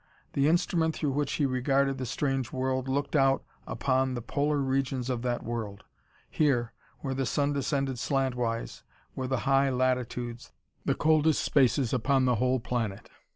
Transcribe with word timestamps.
The 0.33 0.47
instrument 0.47 0.95
through 0.95 1.11
which 1.11 1.33
he 1.33 1.45
regarded 1.45 1.99
the 1.99 2.07
strange 2.07 2.51
world 2.51 2.87
looked 2.87 3.15
out 3.15 3.43
upon 3.67 4.15
the 4.15 4.21
polar 4.23 4.57
regions 4.57 5.11
of 5.11 5.21
that 5.21 5.43
world. 5.43 5.83
Here, 6.27 6.73
where 7.01 7.13
the 7.13 7.27
sun 7.27 7.53
descended 7.53 7.99
slantwise, 7.99 8.81
were 9.15 9.27
the 9.27 9.41
high 9.45 9.69
latitudes, 9.69 10.51
the 10.85 10.95
coldest 10.95 11.43
spaces 11.43 11.93
upon 11.93 12.23
all 12.27 12.33
the 12.33 12.39
whole 12.39 12.59
planet. 12.59 13.11